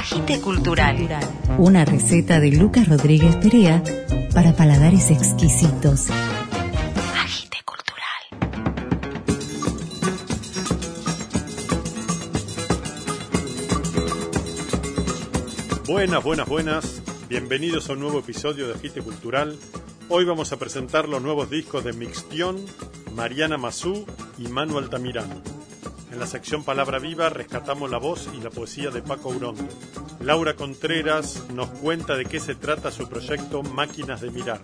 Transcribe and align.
Agite 0.00 0.40
Cultural. 0.40 0.96
Una 1.58 1.84
receta 1.84 2.40
de 2.40 2.50
Lucas 2.52 2.88
Rodríguez 2.88 3.36
Perea 3.36 3.84
para 4.32 4.56
paladares 4.56 5.10
exquisitos. 5.10 6.06
Agite 7.22 7.58
Cultural. 7.66 8.22
Buenas, 15.86 16.24
buenas, 16.24 16.48
buenas. 16.48 17.02
Bienvenidos 17.28 17.90
a 17.90 17.92
un 17.92 18.00
nuevo 18.00 18.20
episodio 18.20 18.68
de 18.68 18.76
Agite 18.76 19.02
Cultural. 19.02 19.58
Hoy 20.08 20.24
vamos 20.24 20.50
a 20.52 20.58
presentar 20.58 21.10
los 21.10 21.20
nuevos 21.20 21.50
discos 21.50 21.84
de 21.84 21.92
Mixtion, 21.92 22.56
Mariana 23.14 23.58
Mazú 23.58 24.06
y 24.38 24.48
Manu 24.48 24.78
Altamirano. 24.78 25.59
En 26.10 26.18
la 26.18 26.26
sección 26.26 26.64
Palabra 26.64 26.98
Viva 26.98 27.28
rescatamos 27.28 27.90
la 27.90 27.98
voz 27.98 28.28
y 28.36 28.40
la 28.40 28.50
poesía 28.50 28.90
de 28.90 29.00
Paco 29.02 29.28
Urondo. 29.28 29.68
Laura 30.20 30.54
Contreras 30.54 31.44
nos 31.54 31.68
cuenta 31.68 32.16
de 32.16 32.24
qué 32.24 32.40
se 32.40 32.54
trata 32.54 32.90
su 32.90 33.08
proyecto 33.08 33.62
Máquinas 33.62 34.20
de 34.20 34.30
Mirar. 34.30 34.60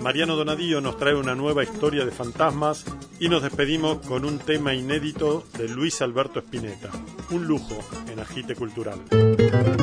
Mariano 0.00 0.34
Donadío 0.34 0.80
nos 0.80 0.96
trae 0.96 1.14
una 1.14 1.34
nueva 1.34 1.62
historia 1.62 2.04
de 2.04 2.10
fantasmas 2.10 2.84
y 3.18 3.28
nos 3.28 3.42
despedimos 3.42 3.98
con 4.06 4.24
un 4.24 4.38
tema 4.38 4.74
inédito 4.74 5.44
de 5.56 5.68
Luis 5.68 6.02
Alberto 6.02 6.40
Spinetta. 6.40 6.90
Un 7.30 7.46
lujo 7.46 7.78
en 8.10 8.18
Agite 8.18 8.54
Cultural. 8.54 8.98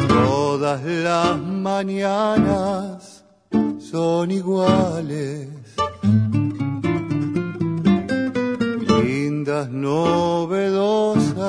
Todas 0.08 0.84
las 0.84 1.38
mañanas 1.40 3.24
son 3.80 4.32
iguales. 4.32 5.48
Novedosas, 9.48 11.40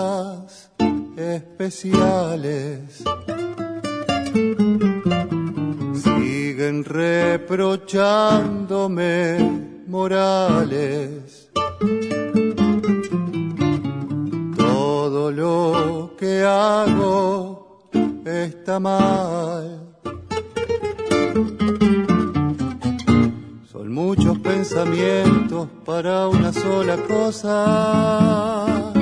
especiales. 1.16 3.02
Siguen 5.95 6.84
reprochándome 6.84 9.83
morales. 9.89 11.50
Todo 14.56 15.33
lo 15.33 16.15
que 16.17 16.44
hago 16.44 17.81
está 18.25 18.78
mal. 18.78 19.89
Muchos 23.89 24.39
pensamientos 24.41 25.67
para 25.86 26.28
una 26.28 26.53
sola 26.53 26.97
cosa. 26.98 28.92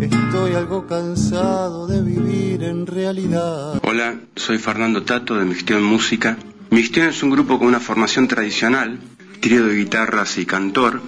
Estoy 0.00 0.54
algo 0.54 0.86
cansado 0.86 1.86
de 1.86 2.00
vivir 2.00 2.62
en 2.62 2.86
realidad. 2.86 3.78
Hola, 3.84 4.20
soy 4.36 4.56
Fernando 4.56 5.02
Tato 5.02 5.36
de 5.36 5.44
Mixtión 5.44 5.82
Música. 5.82 6.38
Mixtión 6.70 7.08
es 7.08 7.22
un 7.22 7.28
grupo 7.28 7.58
con 7.58 7.68
una 7.68 7.80
formación 7.80 8.26
tradicional, 8.26 8.98
trío 9.40 9.66
de 9.66 9.76
guitarras 9.76 10.38
y 10.38 10.46
cantor, 10.46 11.02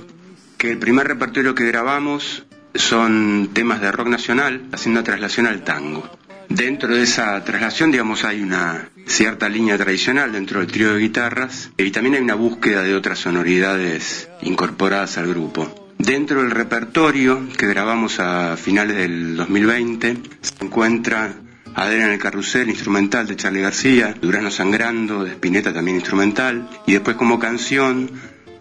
que 0.58 0.70
el 0.70 0.78
primer 0.78 1.08
repertorio 1.08 1.54
que 1.54 1.64
grabamos 1.64 2.44
son 2.74 3.48
temas 3.54 3.80
de 3.80 3.90
rock 3.90 4.08
nacional 4.08 4.66
haciendo 4.72 5.02
traslación 5.02 5.46
al 5.46 5.64
tango. 5.64 6.08
Dentro 6.54 6.94
de 6.94 7.04
esa 7.04 7.42
traslación, 7.44 7.90
digamos, 7.90 8.24
hay 8.24 8.42
una 8.42 8.90
cierta 9.06 9.48
línea 9.48 9.78
tradicional 9.78 10.32
dentro 10.32 10.60
del 10.60 10.70
trío 10.70 10.92
de 10.92 11.00
guitarras 11.00 11.70
y 11.78 11.90
también 11.90 12.16
hay 12.16 12.20
una 12.20 12.34
búsqueda 12.34 12.82
de 12.82 12.94
otras 12.94 13.20
sonoridades 13.20 14.28
incorporadas 14.42 15.16
al 15.16 15.28
grupo. 15.28 15.94
Dentro 15.96 16.42
del 16.42 16.50
repertorio 16.50 17.48
que 17.56 17.66
grabamos 17.66 18.20
a 18.20 18.58
finales 18.58 18.98
del 18.98 19.34
2020 19.34 20.18
se 20.42 20.52
encuentra 20.62 21.34
Adrián 21.74 22.10
el 22.10 22.18
Carrusel, 22.18 22.68
instrumental 22.68 23.26
de 23.26 23.36
Charlie 23.36 23.62
García, 23.62 24.14
Durano 24.20 24.50
Sangrando, 24.50 25.24
de 25.24 25.30
Spinetta 25.30 25.72
también 25.72 25.96
instrumental, 25.96 26.68
y 26.86 26.92
después 26.92 27.16
como 27.16 27.38
canción, 27.38 28.10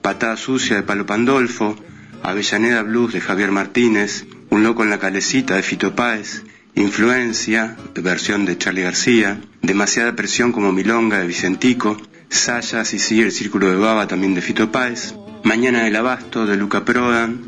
Patada 0.02 0.38
Sucia 0.38 0.78
de 0.78 0.84
Palo 0.84 1.06
Pandolfo, 1.06 1.76
Avellaneda 2.24 2.84
Blues 2.84 3.12
de 3.12 3.20
Javier 3.20 3.52
Martínez, 3.52 4.26
Un 4.50 4.64
Loco 4.64 4.84
en 4.84 4.92
la 4.92 5.00
Calecita 5.00 5.56
de 5.56 5.64
Fito 5.64 5.94
Páez, 5.94 6.44
Influencia, 6.76 7.78
versión 7.96 8.46
de 8.46 8.58
Charlie 8.58 8.84
García, 8.84 9.40
Demasiada 9.62 10.16
Presión 10.16 10.52
como 10.52 10.72
Milonga 10.72 11.20
de 11.20 11.28
Vicentico, 11.28 11.98
Sayas 12.30 12.94
y 12.94 13.00
sigue 13.00 13.24
el 13.24 13.32
Círculo 13.32 13.70
de 13.70 13.76
Baba 13.76 14.08
también 14.08 14.34
de 14.34 14.42
Fito 14.42 14.72
Páez, 14.72 15.14
Mañana 15.44 15.84
del 15.84 15.96
Abasto 15.96 16.46
de 16.46 16.56
Luca 16.56 16.86
Prodan, 16.86 17.42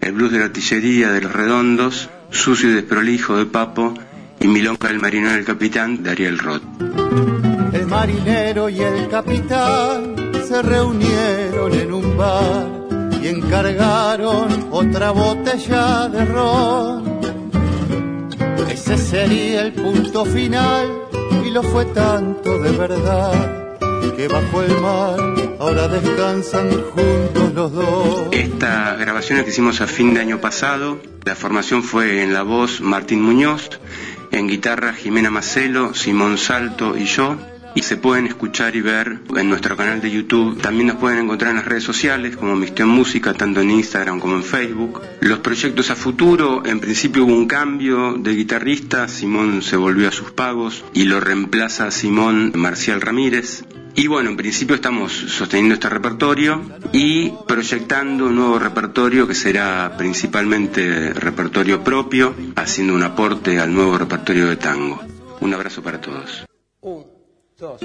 El 0.00 0.12
Blues 0.12 0.32
de 0.32 0.38
la 0.38 0.46
Artillería 0.46 1.10
de 1.10 1.20
Los 1.20 1.32
Redondos, 1.32 2.08
Sucio 2.30 2.70
y 2.70 2.74
Desprolijo 2.74 3.36
de 3.36 3.46
Papo. 3.46 3.94
Y 4.42 4.46
Milonga 4.46 4.88
del 4.88 5.00
Marinero 5.00 5.34
del 5.34 5.44
Capitán 5.44 6.02
de 6.02 6.10
Ariel 6.12 6.38
Roth. 6.38 6.62
El 7.74 7.86
marinero 7.86 8.70
y 8.70 8.80
el 8.80 9.06
capitán 9.08 10.14
se 10.48 10.62
reunieron 10.62 11.74
en 11.74 11.92
un 11.92 12.16
bar 12.16 12.66
y 13.22 13.28
encargaron 13.28 14.68
otra 14.70 15.10
botella 15.10 16.08
de 16.08 16.24
ron. 16.24 17.19
Ese 18.68 18.98
sería 18.98 19.62
el 19.62 19.72
punto 19.72 20.24
final 20.24 20.88
y 21.44 21.50
lo 21.50 21.62
fue 21.62 21.84
tanto 21.86 22.58
de 22.58 22.70
verdad 22.72 23.70
que 24.16 24.28
bajo 24.28 24.62
el 24.62 24.80
mar 24.80 25.18
ahora 25.58 25.88
descansan 25.88 26.70
juntos 26.70 27.54
los 27.54 27.72
dos. 27.72 28.28
Estas 28.32 28.98
grabaciones 28.98 29.44
que 29.44 29.50
hicimos 29.50 29.80
a 29.80 29.86
fin 29.86 30.12
de 30.12 30.20
año 30.20 30.40
pasado, 30.40 31.00
la 31.24 31.34
formación 31.34 31.82
fue 31.82 32.22
en 32.22 32.34
la 32.34 32.42
voz 32.42 32.80
Martín 32.80 33.22
Muñoz, 33.22 33.80
en 34.30 34.46
guitarra 34.46 34.92
Jimena 34.92 35.30
Macelo, 35.30 35.94
Simón 35.94 36.36
Salto 36.36 36.96
y 36.96 37.06
yo. 37.06 37.36
Y 37.74 37.82
se 37.82 37.96
pueden 37.96 38.26
escuchar 38.26 38.74
y 38.74 38.80
ver 38.80 39.20
en 39.36 39.48
nuestro 39.48 39.76
canal 39.76 40.00
de 40.00 40.10
YouTube. 40.10 40.60
También 40.60 40.88
nos 40.88 40.96
pueden 40.96 41.20
encontrar 41.20 41.50
en 41.50 41.58
las 41.58 41.66
redes 41.66 41.84
sociales 41.84 42.36
como 42.36 42.56
Mixtión 42.56 42.88
Música, 42.88 43.32
tanto 43.34 43.60
en 43.60 43.70
Instagram 43.70 44.20
como 44.20 44.36
en 44.36 44.42
Facebook. 44.42 45.00
Los 45.20 45.38
proyectos 45.38 45.90
a 45.90 45.96
futuro, 45.96 46.62
en 46.66 46.80
principio 46.80 47.24
hubo 47.24 47.34
un 47.34 47.46
cambio 47.46 48.14
de 48.14 48.34
guitarrista, 48.34 49.08
Simón 49.08 49.62
se 49.62 49.76
volvió 49.76 50.08
a 50.08 50.12
sus 50.12 50.32
pagos 50.32 50.84
y 50.94 51.04
lo 51.04 51.20
reemplaza 51.20 51.90
Simón 51.90 52.52
Marcial 52.54 53.00
Ramírez. 53.00 53.64
Y 53.94 54.06
bueno, 54.06 54.30
en 54.30 54.36
principio 54.36 54.76
estamos 54.76 55.12
sosteniendo 55.12 55.74
este 55.74 55.88
repertorio 55.88 56.62
y 56.92 57.32
proyectando 57.46 58.26
un 58.26 58.36
nuevo 58.36 58.58
repertorio 58.58 59.26
que 59.26 59.34
será 59.34 59.96
principalmente 59.96 61.12
repertorio 61.12 61.82
propio, 61.82 62.34
haciendo 62.56 62.94
un 62.94 63.02
aporte 63.02 63.58
al 63.58 63.74
nuevo 63.74 63.98
repertorio 63.98 64.46
de 64.46 64.56
tango. 64.56 65.02
Un 65.40 65.54
abrazo 65.54 65.82
para 65.82 66.00
todos. 66.00 66.46
Dos. 67.60 67.78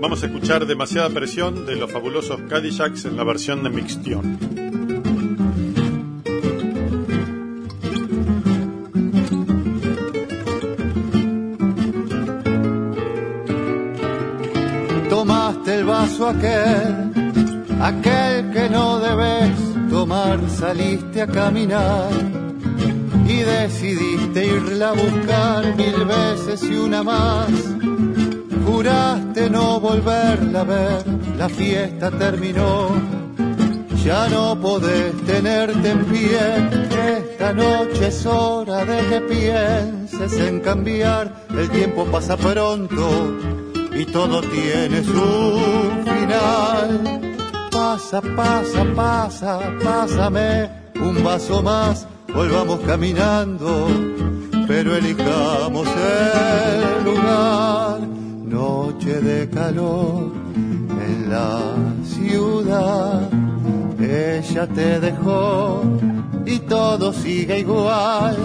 Vamos 0.00 0.22
a 0.22 0.26
escuchar 0.26 0.64
demasiada 0.64 1.10
presión 1.10 1.66
de 1.66 1.76
los 1.76 1.92
fabulosos 1.92 2.40
Cadillacs 2.48 3.04
en 3.04 3.18
la 3.18 3.24
versión 3.24 3.62
de 3.62 3.68
Mixtion. 3.68 4.38
Tomaste 15.10 15.74
el 15.74 15.84
vaso 15.84 16.28
aquel, 16.28 17.12
aquel 17.78 18.50
que 18.52 18.70
no 18.70 19.01
saliste 20.48 21.22
a 21.22 21.26
caminar 21.26 22.10
y 23.26 23.36
decidiste 23.38 24.46
irla 24.46 24.90
a 24.90 24.92
buscar 24.92 25.76
mil 25.76 26.04
veces 26.04 26.62
y 26.64 26.76
una 26.76 27.02
más. 27.02 27.50
Juraste 28.66 29.50
no 29.50 29.80
volverla 29.80 30.60
a 30.60 30.64
ver, 30.64 31.04
la 31.36 31.48
fiesta 31.48 32.10
terminó. 32.10 32.90
Ya 34.04 34.28
no 34.28 34.60
podés 34.60 35.14
tenerte 35.24 35.90
en 35.90 36.04
pie, 36.06 36.38
esta 37.18 37.52
noche 37.52 38.08
es 38.08 38.26
hora 38.26 38.84
de 38.84 38.98
que 39.08 39.20
pienses 39.20 40.32
en 40.40 40.60
cambiar. 40.60 41.32
El 41.56 41.70
tiempo 41.70 42.04
pasa 42.06 42.36
pronto 42.36 43.38
y 43.94 44.04
todo 44.06 44.40
tiene 44.40 45.04
su 45.04 45.92
final. 46.04 47.31
Pasa, 47.82 48.22
pasa, 48.22 48.84
pasa, 48.94 49.58
pásame 49.82 50.70
un 51.00 51.24
vaso 51.24 51.60
más, 51.64 52.06
volvamos 52.32 52.78
caminando, 52.86 53.88
pero 54.68 54.96
elijamos 54.96 55.88
el 55.88 57.04
lugar. 57.04 57.98
Noche 58.44 59.20
de 59.20 59.50
calor 59.50 60.30
en 61.06 61.28
la 61.28 61.74
ciudad, 62.04 63.28
ella 63.98 64.66
te 64.68 65.00
dejó 65.00 65.82
y 66.46 66.60
todo 66.60 67.12
sigue 67.12 67.58
igual, 67.58 68.36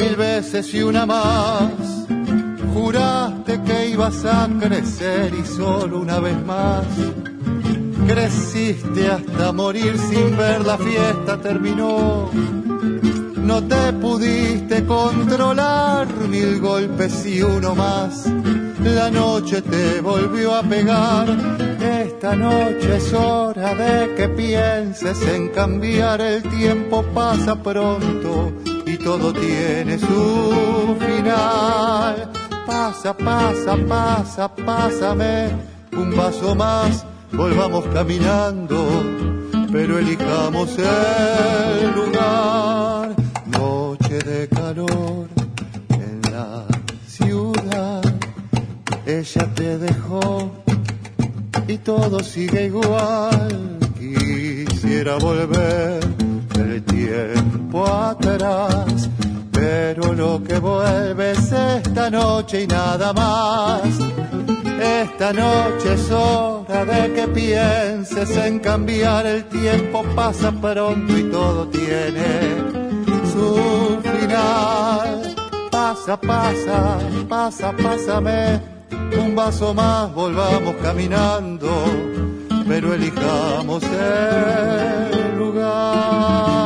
mil 0.00 0.16
veces 0.16 0.72
y 0.72 0.82
una 0.82 1.04
más. 1.04 2.06
Juraste 2.72 3.60
que 3.62 3.90
ibas 3.90 4.24
a 4.24 4.48
crecer 4.58 5.34
y 5.34 5.44
solo 5.44 6.00
una 6.00 6.18
vez 6.18 6.42
más 6.46 6.86
Creciste 8.06 9.08
hasta 9.10 9.52
morir 9.52 9.98
sin 9.98 10.36
ver 10.36 10.64
la 10.64 10.76
fiesta 10.76 11.40
terminó. 11.40 12.30
No 13.36 13.62
te 13.62 13.92
pudiste 13.94 14.84
controlar 14.84 16.06
mil 16.28 16.60
golpes 16.60 17.24
y 17.26 17.42
uno 17.42 17.74
más. 17.74 18.26
La 18.82 19.10
noche 19.10 19.62
te 19.62 20.00
volvió 20.02 20.54
a 20.54 20.62
pegar. 20.62 21.28
Esta 21.80 22.36
noche 22.36 22.96
es 22.96 23.12
hora 23.14 23.74
de 23.74 24.14
que 24.14 24.28
pienses 24.28 25.20
en 25.26 25.48
cambiar. 25.48 26.20
El 26.20 26.42
tiempo 26.42 27.02
pasa 27.14 27.56
pronto 27.56 28.52
y 28.86 28.98
todo 28.98 29.32
tiene 29.32 29.98
su 29.98 30.96
final. 31.00 32.30
Pasa, 32.66 33.16
pasa, 33.16 33.76
pasa, 33.88 34.54
pásame 34.54 35.50
un 35.92 36.14
vaso 36.14 36.54
más 36.54 37.04
volvamos 37.36 37.84
caminando, 37.86 39.02
pero 39.72 39.98
elijamos 39.98 40.76
el 40.78 41.90
lugar. 41.92 43.14
Noche 43.46 44.18
de 44.18 44.48
calor 44.48 45.28
en 45.90 46.20
la 46.32 46.64
ciudad, 47.06 48.02
ella 49.06 49.54
te 49.54 49.78
dejó 49.78 50.52
y 51.66 51.78
todo 51.78 52.20
sigue 52.20 52.66
igual. 52.66 53.78
Quisiera 53.98 55.16
volver 55.16 56.00
el 56.56 56.82
tiempo 56.84 57.86
atrás, 57.86 59.08
pero 59.50 60.12
lo 60.12 60.42
que 60.42 60.58
vuelve 60.58 61.32
es 61.32 61.52
esta 61.52 62.10
noche 62.10 62.62
y 62.62 62.66
nada 62.66 63.12
más 63.12 63.82
esta 64.84 65.32
noche 65.32 65.94
es 65.94 66.10
hora 66.10 66.84
de 66.84 67.12
que 67.12 67.28
pienses 67.28 68.36
en 68.36 68.58
cambiar. 68.58 69.26
El 69.26 69.44
tiempo 69.44 70.02
pasa 70.14 70.52
pronto 70.52 71.16
y 71.16 71.24
todo 71.30 71.66
tiene 71.68 72.56
su 73.32 73.98
final. 74.02 75.34
Pasa, 75.70 76.20
pasa, 76.20 76.98
pasa, 77.28 77.72
pásame 77.72 78.60
un 79.18 79.34
vaso 79.34 79.74
más, 79.74 80.12
volvamos 80.14 80.74
caminando, 80.82 81.68
pero 82.66 82.94
elijamos 82.94 83.82
el 83.82 85.38
lugar. 85.38 86.63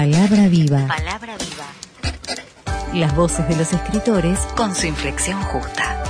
Palabra 0.00 0.48
viva. 0.48 0.86
Palabra 0.86 1.36
viva. 1.36 2.98
Las 2.98 3.14
voces 3.14 3.46
de 3.46 3.54
los 3.54 3.70
escritores 3.70 4.38
Con 4.56 4.74
su 4.74 4.86
inflexión 4.86 5.38
justa. 5.42 6.02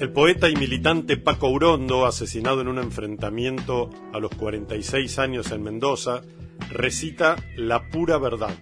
El 0.00 0.10
poeta 0.10 0.48
y 0.48 0.56
militante 0.56 1.16
Paco 1.16 1.48
Urondo, 1.50 2.06
asesinado 2.06 2.60
en 2.60 2.66
un 2.66 2.78
enfrentamiento 2.78 3.90
a 4.12 4.18
los 4.18 4.32
46 4.32 5.16
años 5.20 5.52
en 5.52 5.62
Mendoza, 5.62 6.22
recita 6.70 7.36
La 7.56 7.88
pura 7.88 8.18
verdad. 8.18 8.58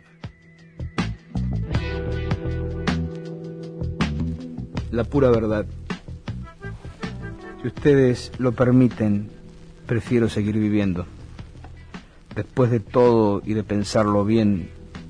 La 4.90 5.04
pura 5.04 5.30
verdad. 5.30 5.64
Si 7.62 7.68
ustedes 7.68 8.32
lo 8.36 8.52
permiten, 8.52 9.35
prefiero 9.86 10.28
seguir 10.28 10.58
viviendo. 10.58 11.06
Después 12.34 12.70
de 12.70 12.80
todo 12.80 13.40
y 13.44 13.54
de 13.54 13.64
pensarlo 13.64 14.24
bien, 14.24 14.68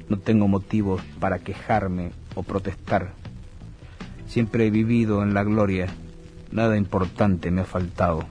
no 0.08 0.18
tengo 0.18 0.46
motivos 0.46 1.02
para 1.18 1.40
quejarme 1.40 2.12
o 2.34 2.42
protestar. 2.42 3.14
Siempre 4.28 4.66
he 4.66 4.70
vivido 4.70 5.22
en 5.22 5.34
la 5.34 5.42
gloria, 5.42 5.88
nada 6.52 6.76
importante 6.76 7.50
me 7.50 7.62
ha 7.62 7.64
faltado. 7.64 8.24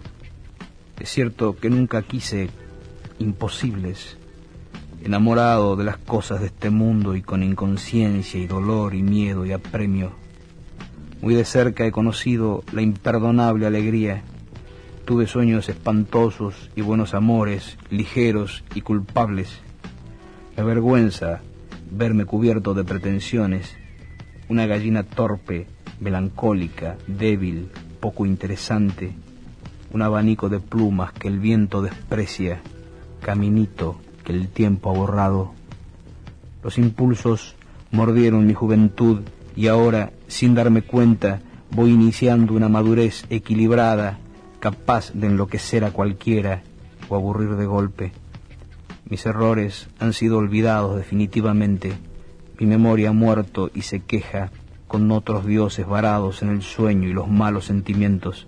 Es 0.99 1.09
cierto 1.09 1.57
que 1.57 1.69
nunca 1.69 2.03
quise 2.03 2.49
imposibles, 3.19 4.17
enamorado 5.03 5.75
de 5.75 5.83
las 5.83 5.97
cosas 5.97 6.39
de 6.39 6.47
este 6.47 6.69
mundo 6.69 7.15
y 7.15 7.21
con 7.21 7.43
inconsciencia 7.43 8.39
y 8.39 8.47
dolor 8.47 8.95
y 8.95 9.03
miedo 9.03 9.45
y 9.45 9.51
apremio. 9.51 10.13
Muy 11.21 11.35
de 11.35 11.43
cerca 11.43 11.85
he 11.85 11.91
conocido 11.91 12.63
la 12.71 12.81
imperdonable 12.81 13.65
alegría 13.65 14.23
Tuve 15.05 15.27
sueños 15.27 15.69
espantosos 15.69 16.71
y 16.75 16.81
buenos 16.81 17.13
amores, 17.13 17.77
ligeros 17.91 18.63
y 18.73 18.81
culpables. 18.81 19.59
La 20.57 20.63
vergüenza 20.63 21.41
verme 21.91 22.25
cubierto 22.25 22.73
de 22.73 22.83
pretensiones, 22.83 23.77
una 24.49 24.65
gallina 24.65 25.03
torpe, 25.03 25.67
melancólica, 25.99 26.97
débil, 27.05 27.69
poco 27.99 28.25
interesante, 28.25 29.13
un 29.93 30.01
abanico 30.01 30.49
de 30.49 30.59
plumas 30.59 31.13
que 31.13 31.27
el 31.27 31.37
viento 31.39 31.83
desprecia, 31.83 32.61
caminito 33.21 34.01
que 34.23 34.31
el 34.31 34.47
tiempo 34.47 34.89
ha 34.89 34.93
borrado. 34.93 35.53
Los 36.63 36.79
impulsos 36.79 37.55
mordieron 37.91 38.47
mi 38.47 38.55
juventud 38.55 39.21
y 39.55 39.67
ahora, 39.67 40.13
sin 40.25 40.55
darme 40.55 40.81
cuenta, 40.81 41.41
voy 41.69 41.91
iniciando 41.91 42.55
una 42.55 42.69
madurez 42.69 43.25
equilibrada 43.29 44.17
capaz 44.65 45.11
de 45.13 45.27
enloquecer 45.27 45.83
a 45.83 45.91
cualquiera 45.91 46.63
o 47.07 47.15
aburrir 47.15 47.55
de 47.55 47.67
golpe. 47.67 48.13
Mis 49.07 49.23
errores 49.27 49.87
han 49.99 50.11
sido 50.11 50.39
olvidados 50.39 50.97
definitivamente. 50.97 51.93
Mi 52.59 52.65
memoria 52.65 53.09
ha 53.09 53.13
muerto 53.13 53.69
y 53.75 53.83
se 53.83 53.99
queja 53.99 54.49
con 54.87 55.11
otros 55.11 55.45
dioses 55.45 55.85
varados 55.85 56.41
en 56.41 56.49
el 56.49 56.63
sueño 56.63 57.07
y 57.07 57.13
los 57.13 57.27
malos 57.27 57.65
sentimientos. 57.65 58.47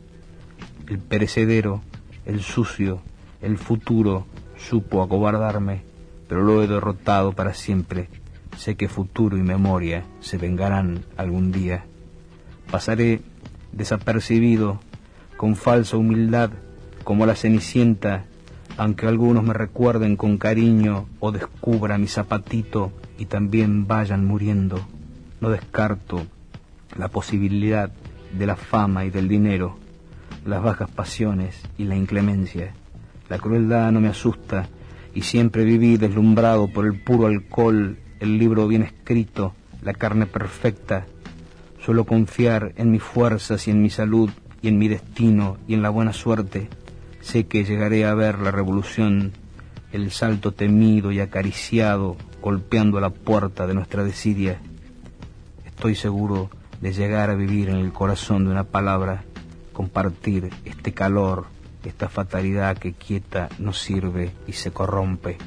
El 0.88 0.98
perecedero, 0.98 1.84
el 2.26 2.42
sucio, 2.42 3.04
el 3.40 3.60
futuro 3.60 4.26
supo 4.58 5.04
acobardarme, 5.04 5.84
pero 6.28 6.42
lo 6.42 6.64
he 6.64 6.68
derrotado 6.68 7.34
para 7.34 7.54
siempre. 7.54 8.10
Sé 8.58 8.76
que 8.76 8.90
futuro 8.90 9.38
y 9.38 9.44
memoria 9.44 10.04
se 10.20 10.40
vengarán 10.40 11.06
algún 11.16 11.52
día. 11.52 11.86
Pasaré 12.72 13.22
desapercibido 13.72 14.80
con 15.38 15.56
falsa 15.56 15.98
humildad, 15.98 16.50
como 17.04 17.26
la 17.26 17.36
cenicienta, 17.36 18.26
aunque 18.76 19.08
algunos 19.08 19.44
me 19.44 19.54
recuerden 19.54 20.18
con 20.18 20.38
cariño 20.38 21.06
o 21.20 21.32
descubra 21.32 21.98
mi 21.98 22.08
zapatito 22.08 22.92
y 23.18 23.26
también 23.26 23.88
vayan 23.88 24.26
muriendo. 24.26 24.80
No 25.40 25.50
descarto 25.50 26.24
la 26.98 27.08
posibilidad 27.08 27.92
de 28.38 28.46
la 28.46 28.56
fama 28.56 29.06
y 29.06 29.10
del 29.10 29.28
dinero, 29.28 29.78
las 30.46 30.62
bajas 30.62 30.90
pasiones 30.90 31.62
y 31.78 31.86
la 31.86 31.96
inclemencia. 31.96 32.74
La 33.30 33.38
crueldad 33.38 33.92
no 33.92 34.02
me 34.02 34.10
asusta 34.10 34.68
y 35.14 35.22
siempre 35.22 35.64
viví 35.64 35.98
deslumbrado 35.98 36.68
por 36.68 36.86
el 36.86 37.00
puro 37.00 37.28
alcohol, 37.28 37.98
el 38.20 38.38
libro 38.38 38.68
bien 38.68 38.84
escrito, 38.84 39.54
la 39.82 39.94
carne 39.94 40.26
perfecta. 40.26 41.06
Suelo 41.84 42.06
confiar 42.06 42.74
en 42.76 42.92
mis 42.92 43.04
fuerzas 43.04 43.68
y 43.68 43.72
en 43.72 43.82
mi 43.82 43.90
salud 43.90 44.30
y 44.62 44.68
en 44.68 44.78
mi 44.78 44.88
destino 44.88 45.58
y 45.68 45.74
en 45.74 45.82
la 45.82 45.90
buena 45.90 46.14
suerte, 46.14 46.70
sé 47.22 47.46
que 47.46 47.64
llegaré 47.64 48.06
a 48.06 48.14
ver 48.14 48.40
la 48.40 48.52
revolución, 48.52 49.34
el 49.92 50.12
salto 50.12 50.52
temido 50.52 51.12
y 51.12 51.20
acariciado 51.20 52.18
golpeando 52.42 53.00
la 53.00 53.10
puerta 53.10 53.68
de 53.68 53.74
nuestra 53.74 54.04
desidia. 54.04 54.60
Estoy 55.66 55.96
seguro 55.96 56.50
de 56.82 56.94
llegar 56.94 57.30
a 57.30 57.36
vivir 57.36 57.70
en 57.70 57.78
el 57.78 57.92
corazón 57.92 58.46
de 58.46 58.52
una 58.52 58.64
palabra, 58.64 59.24
compartir 59.74 60.50
este 60.66 60.94
calor, 60.94 61.46
esta 61.84 62.10
fatalidad 62.10 62.78
que 62.78 62.94
quieta 62.94 63.50
no 63.60 63.74
sirve 63.74 64.32
y 64.48 64.54
se 64.54 64.72
corrompe, 64.72 65.38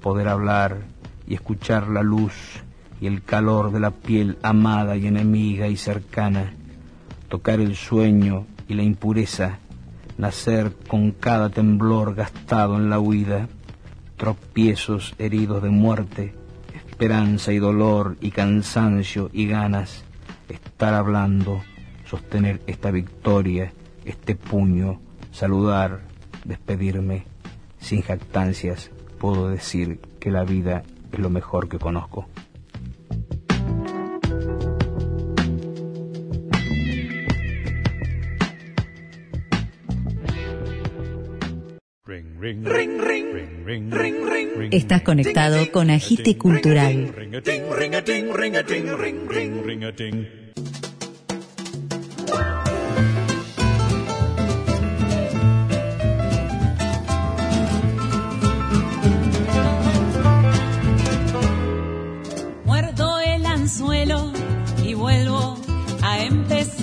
poder 0.00 0.28
hablar 0.28 0.82
y 1.26 1.34
escuchar 1.34 1.88
la 1.88 2.02
luz 2.02 2.62
y 3.00 3.06
el 3.06 3.22
calor 3.22 3.72
de 3.72 3.80
la 3.80 3.90
piel 3.90 4.38
amada 4.42 4.96
y 4.96 5.06
enemiga 5.06 5.68
y 5.68 5.76
cercana, 5.76 6.54
tocar 7.32 7.60
el 7.60 7.76
sueño 7.76 8.44
y 8.68 8.74
la 8.74 8.82
impureza, 8.82 9.58
nacer 10.18 10.70
con 10.86 11.12
cada 11.12 11.48
temblor 11.48 12.14
gastado 12.14 12.76
en 12.76 12.90
la 12.90 13.00
huida, 13.00 13.48
tropiezos 14.18 15.14
heridos 15.16 15.62
de 15.62 15.70
muerte, 15.70 16.34
esperanza 16.74 17.54
y 17.54 17.58
dolor 17.58 18.18
y 18.20 18.32
cansancio 18.32 19.30
y 19.32 19.46
ganas, 19.46 20.04
estar 20.50 20.92
hablando, 20.92 21.62
sostener 22.04 22.60
esta 22.66 22.90
victoria, 22.90 23.72
este 24.04 24.34
puño, 24.34 25.00
saludar, 25.30 26.02
despedirme, 26.44 27.24
sin 27.80 28.02
jactancias, 28.02 28.90
puedo 29.18 29.48
decir 29.48 30.00
que 30.20 30.30
la 30.30 30.44
vida 30.44 30.82
es 31.10 31.18
lo 31.18 31.30
mejor 31.30 31.70
que 31.70 31.78
conozco. 31.78 32.28
Estás 44.72 45.02
conectado 45.02 45.70
con 45.70 45.90
Agite 45.90 46.36
Cultural. 46.36 47.14
Muerdo 62.64 63.20
el 63.20 63.46
anzuelo 63.46 64.32
y 64.84 64.94
vuelvo 64.94 65.56
a 66.02 66.24
empezar 66.24 66.81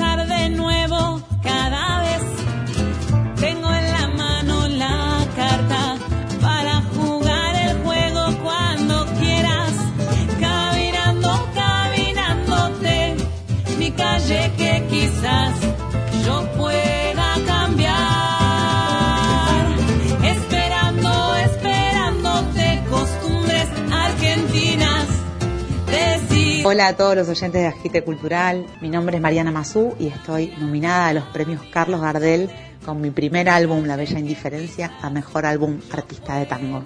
Hola 26.65 26.87
a 26.87 26.97
todos 26.97 27.15
los 27.15 27.29
oyentes 27.29 27.61
de 27.61 27.67
Agite 27.67 28.03
Cultural. 28.03 28.65
Mi 28.81 28.89
nombre 28.89 29.15
es 29.15 29.21
Mariana 29.21 29.51
Mazú 29.51 29.95
y 29.97 30.07
estoy 30.07 30.53
nominada 30.59 31.07
a 31.07 31.13
los 31.13 31.23
premios 31.25 31.61
Carlos 31.71 32.01
Gardel 32.01 32.49
con 32.85 32.99
mi 32.99 33.11
primer 33.11 33.49
álbum, 33.49 33.85
La 33.85 33.95
Bella 33.95 34.19
Indiferencia, 34.19 34.91
a 35.01 35.09
Mejor 35.09 35.45
Álbum 35.45 35.79
Artista 35.91 36.37
de 36.37 36.45
Tango. 36.45 36.83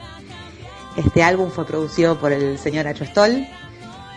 Este 0.96 1.24
álbum 1.24 1.50
fue 1.50 1.66
producido 1.66 2.20
por 2.20 2.32
el 2.32 2.60
señor 2.60 2.88
Acho 2.88 3.04
Stoll 3.06 3.48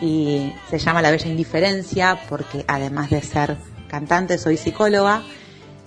y 0.01 0.53
se 0.69 0.79
llama 0.79 1.01
La 1.01 1.11
Bella 1.11 1.29
Indiferencia 1.29 2.21
porque 2.29 2.65
además 2.69 3.09
de 3.09 3.23
ser 3.23 3.57
cantante 3.89 4.37
soy 4.37 4.59
psicóloga 4.59 5.23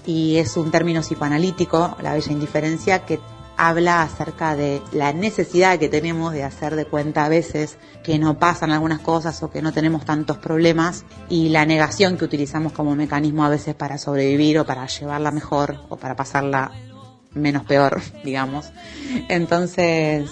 y 0.06 0.38
es 0.38 0.58
un 0.58 0.72
término 0.72 1.02
psicoanalítico, 1.02 1.96
La 2.02 2.14
Bella 2.14 2.32
Indiferencia, 2.32 3.06
que 3.06 3.20
habla 3.62 4.04
acerca 4.04 4.56
de 4.56 4.82
la 4.94 5.12
necesidad 5.12 5.78
que 5.78 5.90
tenemos 5.90 6.32
de 6.32 6.46
hacer 6.46 6.78
de 6.78 6.86
cuenta 6.86 7.26
a 7.26 7.30
veces 7.30 7.78
que 8.04 8.18
no 8.18 8.40
pasan 8.40 8.72
algunas 8.72 9.02
cosas 9.02 9.44
o 9.44 9.52
que 9.52 9.62
no 9.62 9.74
tenemos 9.74 10.06
tantos 10.06 10.38
problemas 10.38 11.04
y 11.28 11.50
la 11.50 11.66
negación 11.66 12.18
que 12.18 12.24
utilizamos 12.24 12.72
como 12.72 12.96
mecanismo 12.96 13.44
a 13.44 13.50
veces 13.50 13.76
para 13.76 13.98
sobrevivir 13.98 14.60
o 14.60 14.66
para 14.66 14.88
llevarla 14.88 15.32
mejor 15.32 15.84
o 15.90 15.98
para 15.98 16.16
pasarla 16.16 16.72
menos 17.34 17.66
peor, 17.66 18.02
digamos. 18.24 18.72
Entonces, 19.28 20.32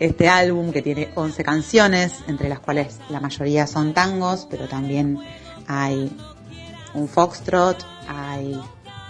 este 0.00 0.28
álbum 0.28 0.72
que 0.72 0.82
tiene 0.82 1.10
11 1.14 1.44
canciones, 1.44 2.24
entre 2.26 2.48
las 2.48 2.58
cuales 2.58 2.98
la 3.08 3.20
mayoría 3.20 3.68
son 3.68 3.94
tangos, 3.94 4.48
pero 4.50 4.66
también 4.66 5.20
hay 5.68 6.10
un 6.92 7.06
foxtrot, 7.06 7.86
hay 8.08 8.60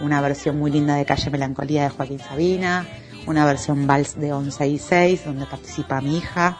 una 0.01 0.21
versión 0.21 0.59
muy 0.59 0.69
linda 0.69 0.95
de 0.95 1.05
Calle 1.05 1.31
Melancolía 1.31 1.83
de 1.83 1.89
Joaquín 1.89 2.19
Sabina, 2.19 2.85
una 3.27 3.45
versión 3.45 3.87
vals 3.87 4.19
de 4.19 4.33
11 4.33 4.67
y 4.67 4.79
6 4.79 5.25
donde 5.25 5.45
participa 5.45 6.01
mi 6.01 6.17
hija. 6.17 6.57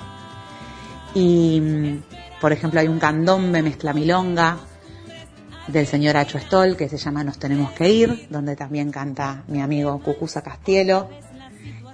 Y 1.13 1.61
mm, 1.61 2.03
por 2.41 2.51
ejemplo 2.51 2.79
hay 2.79 2.87
un 2.87 2.99
candombe 2.99 3.61
mezcla 3.61 3.93
milonga 3.93 4.57
del 5.67 5.87
señor 5.87 6.17
Acho 6.17 6.39
Stoll 6.39 6.75
que 6.75 6.89
se 6.89 6.97
llama 6.97 7.23
Nos 7.23 7.39
tenemos 7.39 7.71
que 7.71 7.89
ir 7.89 8.27
donde 8.29 8.55
también 8.55 8.91
canta 8.91 9.43
mi 9.47 9.61
amigo 9.61 9.99
Cucusa 9.99 10.41
Castielo. 10.41 11.09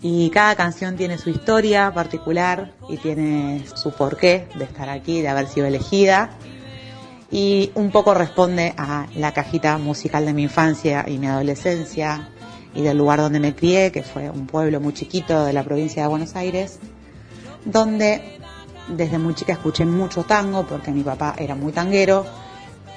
Y 0.02 0.30
cada 0.30 0.56
canción 0.56 0.96
tiene 0.96 1.18
su 1.18 1.30
historia 1.30 1.92
particular 1.94 2.72
y 2.88 2.98
tiene 2.98 3.66
su 3.76 3.92
porqué 3.92 4.48
de 4.56 4.64
estar 4.64 4.90
aquí, 4.90 5.22
de 5.22 5.28
haber 5.28 5.48
sido 5.48 5.68
elegida. 5.68 6.30
Y 7.30 7.72
un 7.76 7.92
poco 7.92 8.14
responde 8.14 8.74
a 8.78 9.08
la 9.16 9.34
cajita 9.34 9.78
musical 9.78 10.26
de 10.26 10.34
mi 10.34 10.44
infancia 10.44 11.06
y 11.08 11.18
mi 11.18 11.28
adolescencia 11.28 12.30
y 12.74 12.82
del 12.82 12.98
lugar 12.98 13.20
donde 13.20 13.40
me 13.40 13.56
crié, 13.56 13.92
que 13.92 14.04
fue 14.04 14.30
un 14.30 14.48
pueblo 14.48 14.80
muy 14.80 14.94
chiquito 14.94 15.46
de 15.46 15.54
la 15.54 15.64
provincia 15.64 16.04
de 16.04 16.08
Buenos 16.08 16.36
Aires, 16.36 16.80
donde 17.66 18.40
desde 18.88 19.18
muy 19.18 19.36
chica 19.36 19.54
escuché 19.54 19.86
mucho 19.86 20.24
tango 20.24 20.66
porque 20.66 20.92
mi 20.92 21.04
papá 21.04 21.36
era 21.38 21.56
muy 21.56 21.72
tanguero 21.72 22.26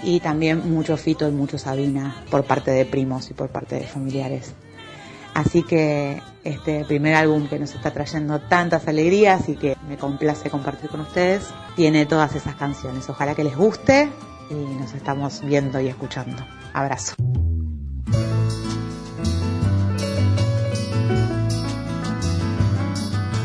y 0.03 0.21
también 0.21 0.71
mucho 0.73 0.97
Fito 0.97 1.29
y 1.29 1.33
mucho 1.33 1.59
Sabina 1.59 2.25
por 2.31 2.45
parte 2.45 2.71
de 2.71 2.85
primos 2.85 3.31
y 3.31 3.35
por 3.35 3.49
parte 3.49 3.77
de 3.77 3.87
familiares. 3.87 4.55
Así 5.35 5.63
que 5.63 6.21
este 6.45 6.85
primer 6.85 7.15
álbum 7.15 7.49
que 7.49 7.59
nos 7.59 7.75
está 7.75 7.91
trayendo 7.93 8.41
tantas 8.41 8.87
alegrías 8.89 9.49
y 9.49 9.57
que 9.57 9.77
me 9.89 9.97
complace 9.97 10.51
compartir 10.51 10.91
con 10.91 11.01
ustedes, 11.01 11.45
tiene 11.77 12.05
todas 12.05 12.35
esas 12.35 12.57
canciones. 12.57 13.09
Ojalá 13.09 13.35
que 13.35 13.45
les 13.45 13.57
guste 13.57 14.11
y 14.51 14.55
nos 14.55 14.93
estamos 14.93 15.41
viendo 15.43 15.81
y 15.81 15.89
escuchando. 15.89 16.45
Abrazo. 16.75 17.15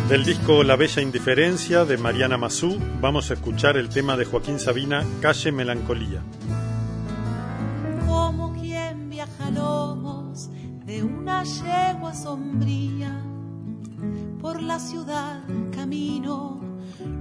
Del 0.10 0.24
disco 0.24 0.64
La 0.64 0.78
Bella 0.78 1.02
Indiferencia 1.02 1.84
de 1.84 1.98
Mariana 1.98 2.38
Mazú 2.38 2.80
vamos 3.02 3.30
a 3.30 3.34
escuchar 3.34 3.76
el 3.76 3.90
tema 3.90 4.16
de 4.16 4.24
Joaquín 4.24 4.58
Sabina, 4.58 5.04
Calle 5.20 5.52
Melancolía. 5.52 6.24
como 8.08 8.54
quien 8.54 9.10
viaja 9.10 9.52
lomos 9.52 10.50
de 10.86 11.04
una 11.04 11.44
yegua 11.44 12.14
sombría 12.14 13.22
por 14.40 14.62
la 14.62 14.80
ciudad 14.80 15.44
camino. 15.76 16.62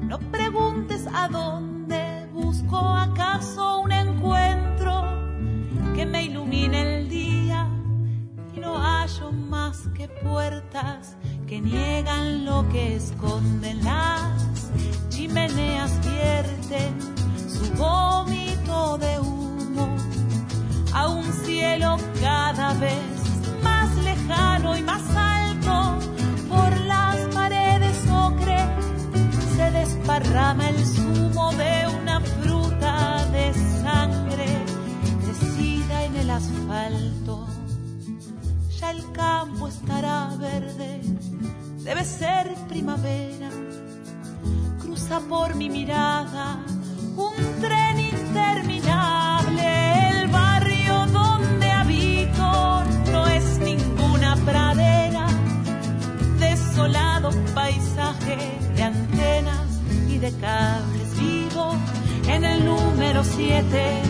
No 0.02 0.21
preguntes 0.31 1.09
a 1.12 1.26
dónde 1.26 2.28
busco 2.33 2.78
acaso 2.78 3.81
un 3.81 3.90
encuentro 3.90 5.02
que 5.97 6.07
me 6.07 6.26
ilumine 6.26 6.99
el 6.99 7.09
día 7.09 7.69
y 8.55 8.61
no 8.61 8.78
hallo 8.78 9.33
más 9.33 9.88
que 9.88 10.07
puertas 10.07 11.16
que 11.47 11.61
niegan 11.61 12.45
lo 12.45 12.69
que 12.71 12.97
esconden. 12.97 13.85
Las 13.85 14.71
chimeneas 15.11 15.93
vierten 16.00 16.99
su 17.49 17.73
vómito 17.75 18.99
de 18.99 19.21
humo 19.21 19.97
a 20.93 21.09
un 21.09 21.25
cielo 21.45 21.97
cada 22.21 22.75
vez 22.75 22.99
más 23.62 23.95
lejano 23.97 24.76
y 24.76 24.83
más 24.83 25.03
alto. 25.15 25.99
Por 26.49 26.81
las 26.81 27.17
paredes 27.33 27.97
ocre 28.11 28.59
se 29.57 29.71
desparrama 29.71 30.69
el 30.71 30.85
zumo 30.85 31.53
de 31.53 31.87
una 32.00 32.21
fruta 32.21 33.25
de 33.26 33.55
sangre 33.83 34.47
crecida 35.23 36.05
en 36.05 36.17
el 36.17 36.31
asfalto. 36.31 37.47
Ya 38.81 38.91
el 38.91 39.12
campo 39.12 39.69
estará 39.69 40.35
verde 40.38 41.00
debe 41.87 42.05
ser 42.05 42.52
primavera 42.69 43.49
cruza 44.81 45.21
por 45.21 45.55
mi 45.55 45.71
mirada 45.71 46.59
un 47.16 47.33
tren 47.61 48.00
interminable. 48.00 50.11
El 50.11 50.26
barrio 50.26 51.07
donde 51.07 51.71
habito 51.71 52.83
no 53.12 53.28
es 53.28 53.61
ninguna 53.61 54.35
pradera, 54.45 55.28
desolado 56.40 57.31
paisaje 57.55 58.37
de 58.75 58.83
antenas 58.83 59.81
y 60.09 60.19
de 60.19 60.33
cables 60.40 61.21
vivo 61.21 61.76
en 62.28 62.45
el 62.45 62.64
número 62.64 63.23
7, 63.23 64.02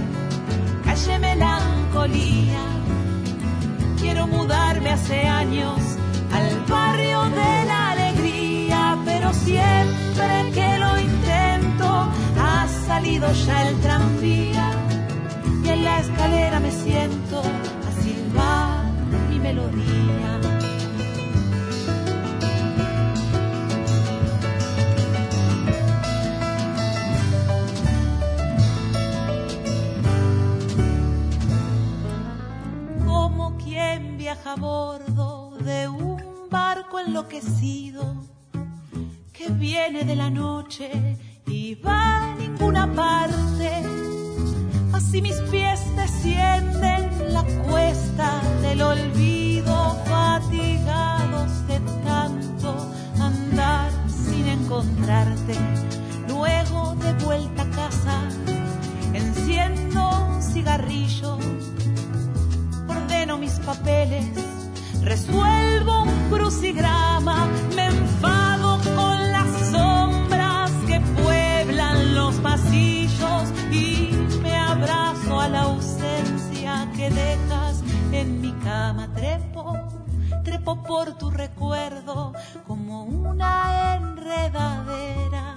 calle 0.82 1.18
Melancolía. 1.18 2.64
Quiero 4.00 4.26
mudarme 4.26 4.90
hace 4.90 5.26
años 5.26 5.95
al 6.32 6.60
barrio 6.68 7.22
de 7.30 7.64
la 7.66 7.90
alegría, 7.92 8.98
pero 9.04 9.32
siempre 9.32 10.50
que 10.54 10.78
lo 10.78 10.98
intento 10.98 12.10
ha 12.38 12.66
salido 12.86 13.32
ya 13.32 13.68
el 13.68 13.80
tranvía 13.80 14.72
y 15.64 15.68
en 15.68 15.84
la 15.84 16.00
escalera 16.00 16.60
me 16.60 16.70
siento 16.70 17.40
a 17.40 18.02
silbar 18.02 18.84
mi 19.30 19.38
melodía. 19.38 20.40
Como 33.04 33.56
quien 33.58 34.16
viaja 34.18 34.52
a 34.52 34.56
enloquecido 37.06 38.24
que 39.32 39.48
viene 39.50 40.04
de 40.04 40.16
la 40.16 40.30
noche 40.30 40.90
y 41.46 41.74
va 41.76 42.32
a 42.32 42.34
ninguna 42.36 42.92
parte. 42.92 43.70
Así 44.92 45.22
mis 45.22 45.36
pies 45.50 45.80
descienden 45.96 47.32
la 47.32 47.44
cuesta 47.68 48.40
del 48.62 48.82
olvido, 48.82 49.96
fatigados 50.06 51.66
de 51.68 51.78
tanto 52.04 52.92
andar 53.20 53.90
sin 54.08 54.48
encontrarte. 54.48 55.54
Luego 56.28 56.96
de 56.96 57.12
vuelta 57.24 57.62
a 57.62 57.70
casa, 57.70 58.28
enciendo 59.12 60.00
un 60.28 60.42
cigarrillo, 60.42 61.38
ordeno 62.88 63.38
mis 63.38 63.52
papeles, 63.60 64.55
resuelvo 65.06 66.02
un 66.02 66.30
crucigrama, 66.30 67.46
me 67.76 67.86
enfado 67.86 68.80
con 68.96 69.32
las 69.32 69.70
sombras 69.70 70.72
que 70.88 71.00
pueblan 71.22 72.16
los 72.16 72.34
pasillos 72.36 73.44
y 73.70 74.10
me 74.42 74.56
abrazo 74.56 75.40
a 75.40 75.48
la 75.48 75.62
ausencia 75.62 76.88
que 76.96 77.08
dejas 77.08 77.84
en 78.10 78.40
mi 78.40 78.52
cama. 78.64 79.08
Trepo, 79.14 79.76
trepo 80.42 80.82
por 80.82 81.16
tu 81.16 81.30
recuerdo 81.30 82.32
como 82.66 83.04
una 83.04 83.94
enredadera 83.94 85.54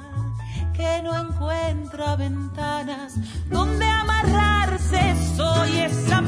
que 0.73 1.01
no 1.01 1.19
encuentra 1.19 2.15
ventanas 2.15 3.15
donde 3.49 3.85
amarrarse. 3.85 5.15
Soy 5.35 5.79
esa 5.79 6.21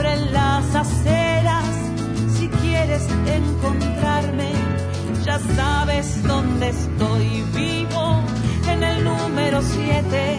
sufre 0.00 0.12
en 0.12 0.32
las 0.32 0.74
aceras. 0.74 1.64
Si 2.36 2.48
quieres 2.48 3.06
encontrarme, 3.26 4.52
ya 5.24 5.38
sabes 5.56 6.22
dónde 6.24 6.68
estoy 6.68 7.44
vivo. 7.54 8.22
En 8.68 8.82
el 8.82 9.04
número 9.04 9.60
7, 9.62 10.38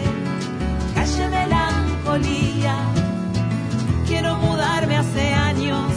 calle 0.94 1.28
Melancolía. 1.28 2.76
Quiero 4.06 4.36
mudarme 4.36 4.96
hace 4.96 5.32
años 5.32 5.90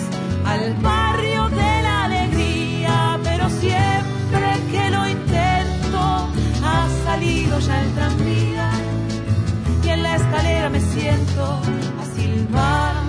al 0.45 0.73
barrio 0.75 1.49
de 1.49 1.81
la 1.83 2.03
alegría, 2.05 3.19
pero 3.23 3.49
siempre 3.49 4.47
que 4.71 4.89
lo 4.91 5.07
intento 5.07 6.29
ha 6.63 6.87
salido 7.05 7.59
ya 7.59 7.81
el 7.81 7.91
tranvía 7.93 8.71
y 9.83 9.89
en 9.89 10.03
la 10.03 10.15
escalera 10.15 10.69
me 10.69 10.79
siento 10.79 11.61
a 12.01 12.05
silbar 12.15 13.04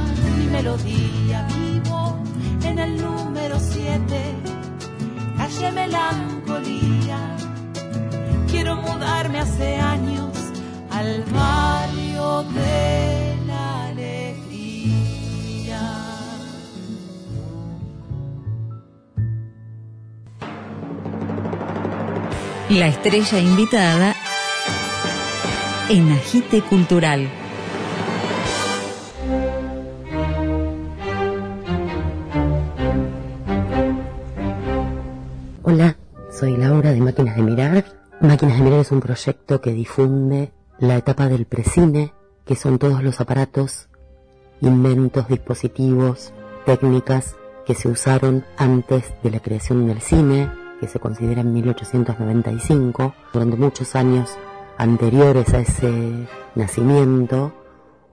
melodía 0.51 1.47
vivo 1.55 2.17
en 2.65 2.79
el 2.79 2.97
número 3.03 3.59
7 3.59 4.57
calle 5.37 5.73
melancolía 5.73 7.37
quiero 8.51 8.77
mudarme 8.77 9.39
hace 9.39 9.77
años 9.77 10.33
al 10.91 11.25
barrio 11.25 12.43
de 12.55 13.37
la 13.47 13.87
alegría 13.87 14.37
La 22.71 22.89
estrella 22.89 23.39
invitada 23.39 24.17
en 25.89 26.11
Agite 26.11 26.63
Cultural. 26.63 27.46
De 36.83 37.01
Máquinas 37.01 37.37
de 37.37 37.43
Mirar. 37.43 37.85
Máquinas 38.21 38.59
de 38.59 38.63
Mirar 38.63 38.81
es 38.81 38.93
un 38.93 39.01
proyecto 39.01 39.61
que 39.63 39.73
difunde 39.73 40.53
la 40.79 40.97
etapa 40.97 41.27
del 41.27 41.47
precine, 41.47 42.13
que 42.45 42.55
son 42.55 42.79
todos 42.79 43.03
los 43.03 43.19
aparatos, 43.21 43.89
inventos, 44.61 45.27
dispositivos, 45.29 46.35
técnicas 46.67 47.37
que 47.65 47.75
se 47.75 47.89
usaron 47.89 48.45
antes 48.59 49.05
de 49.23 49.31
la 49.31 49.41
creación 49.41 49.87
del 49.87 50.01
cine, 50.03 50.51
que 50.79 50.87
se 50.87 51.01
considera 51.01 51.41
en 51.41 51.55
1895. 51.55 53.15
Durante 53.33 53.57
muchos 53.57 53.97
años 53.97 54.37
anteriores 54.77 55.55
a 55.55 55.61
ese 55.61 56.29
nacimiento, 56.55 57.53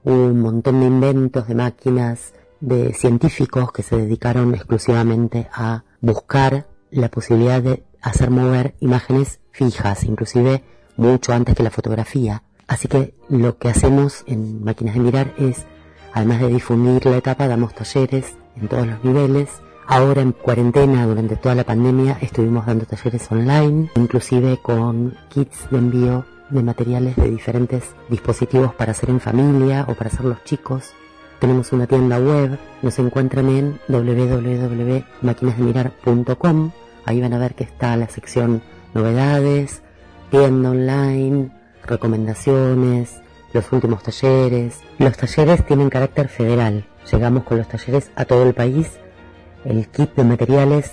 hubo 0.06 0.26
un 0.26 0.39
montón 0.39 0.80
de 0.80 0.86
inventos, 0.86 1.47
de 1.47 1.56
máquinas, 1.56 2.34
de 2.62 2.93
científicos 2.93 3.73
que 3.73 3.84
se 3.84 3.97
dedicaron 3.97 4.56
exclusivamente 4.56 5.49
a 5.54 5.84
buscar 5.99 6.65
la 6.91 7.10
posibilidad 7.10 7.62
de 7.62 7.84
hacer 8.04 8.30
mover 8.30 8.76
imágenes 8.80 9.39
fijas, 9.52 10.04
inclusive 10.04 10.63
mucho 10.98 11.34
antes 11.34 11.56
que 11.56 11.63
la 11.63 11.72
fotografía. 11.72 12.44
Así 12.68 12.88
que 12.88 13.16
lo 13.30 13.58
que 13.58 13.70
hacemos 13.70 14.24
en 14.28 14.63
Máquinas 14.63 14.94
de 14.94 15.02
Mirar 15.02 15.34
es, 15.38 15.66
además 16.13 16.42
de 16.42 16.50
difundir 16.50 17.06
la 17.06 17.18
etapa, 17.18 17.48
damos 17.48 17.74
talleres 17.74 18.36
en 18.56 18.68
todos 18.68 18.86
los 18.86 19.04
niveles. 19.04 19.50
Ahora 19.88 20.22
en 20.22 20.32
cuarentena, 20.32 21.06
durante 21.06 21.36
toda 21.36 21.56
la 21.56 21.63
pandemia, 21.63 22.18
estuvimos 22.22 22.66
dando 22.66 22.86
talleres 22.86 23.30
online, 23.32 23.89
inclusive 23.96 24.60
con 24.62 25.16
kits 25.30 25.70
de 25.72 25.78
envío 25.78 26.26
de 26.50 26.63
materiales 26.63 27.16
de 27.16 27.30
diferentes 27.30 27.84
dispositivos 28.10 28.74
para 28.76 28.92
hacer 28.92 29.10
en 29.10 29.20
familia 29.20 29.86
o 29.89 29.96
para 29.96 30.10
hacer 30.10 30.26
los 30.26 30.44
chicos. 30.44 30.92
Tenemos 31.39 31.72
una 31.74 31.88
tienda 31.88 32.20
web, 32.20 32.60
nos 32.82 33.00
encuentran 33.00 33.50
en 33.50 33.80
www.maquinasdemirar.com. 33.89 36.72
Ahí 37.06 37.22
van 37.22 37.34
a 37.34 37.39
ver 37.39 37.56
que 37.56 37.63
está 37.63 37.96
la 37.98 38.08
sección 38.10 38.62
novedades, 38.94 39.82
tienda 40.30 40.70
online, 40.72 41.52
recomendaciones, 41.86 43.22
los 43.54 43.72
últimos 43.72 44.04
talleres. 44.04 44.82
Los 44.98 45.18
talleres 45.18 45.66
tienen 45.66 45.89
carácter 45.89 46.28
federal. 46.28 46.86
Llegamos 47.12 47.44
con 47.44 47.58
los 47.58 47.68
talleres 47.68 48.12
a 48.16 48.26
todo 48.26 48.44
el 48.44 48.54
país. 48.54 49.00
El 49.66 49.88
kit 49.88 50.16
de 50.16 50.24
materiales, 50.24 50.92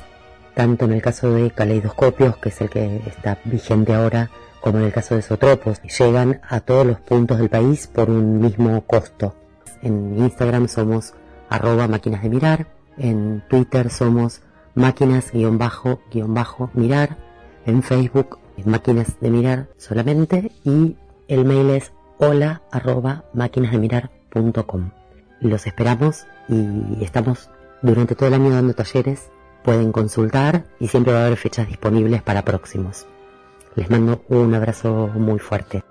tanto 0.54 0.84
en 0.84 0.92
el 0.92 1.02
caso 1.02 1.32
de 1.32 1.50
caleidoscopios, 1.50 2.36
que 2.36 2.50
es 2.50 2.60
el 2.60 2.70
que 2.70 3.02
está 3.06 3.38
vigente 3.44 3.94
ahora, 3.94 4.30
como 4.60 4.78
en 4.78 4.84
el 4.84 4.92
caso 4.92 5.14
de 5.14 5.22
Sotropos, 5.22 5.80
llegan 5.82 6.40
a 6.48 6.60
todos 6.60 6.86
los 6.86 7.00
puntos 7.00 7.38
del 7.38 7.48
país 7.48 7.86
por 7.86 8.10
un 8.10 8.40
mismo 8.40 8.80
costo. 8.82 9.34
En 9.82 10.18
Instagram 10.18 10.68
somos 10.68 11.14
arroba 11.48 11.88
máquinas 11.88 12.22
de 12.22 12.28
mirar, 12.28 12.66
en 12.98 13.42
Twitter 13.48 13.90
somos 13.90 14.42
máquinas-mirar, 14.80 17.18
en 17.66 17.82
Facebook 17.82 18.38
máquinas 18.64 19.20
de 19.20 19.30
mirar 19.30 19.68
solamente 19.76 20.52
y 20.64 20.96
el 21.28 21.44
mail 21.44 21.70
es 21.70 21.92
hola 22.18 22.62
arroba 22.70 23.24
máquinasdemirar.com. 23.34 24.90
Los 25.40 25.66
esperamos 25.66 26.26
y 26.48 27.02
estamos 27.02 27.50
durante 27.82 28.14
todo 28.14 28.28
el 28.28 28.34
año 28.34 28.50
dando 28.50 28.74
talleres, 28.74 29.30
pueden 29.62 29.92
consultar 29.92 30.66
y 30.78 30.88
siempre 30.88 31.12
va 31.12 31.20
a 31.20 31.26
haber 31.26 31.38
fechas 31.38 31.68
disponibles 31.68 32.22
para 32.22 32.44
próximos. 32.44 33.06
Les 33.76 33.90
mando 33.90 34.22
un 34.28 34.54
abrazo 34.54 35.08
muy 35.14 35.38
fuerte. 35.38 35.84